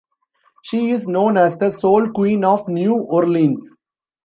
[0.63, 3.77] She is known as the "Soul Queen of New Orleans".